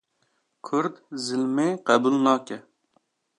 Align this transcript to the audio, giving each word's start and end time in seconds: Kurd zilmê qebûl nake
Kurd 0.65 0.93
zilmê 1.25 1.67
qebûl 1.87 2.15
nake 2.25 2.57